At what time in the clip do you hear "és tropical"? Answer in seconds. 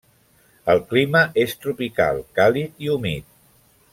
1.43-2.23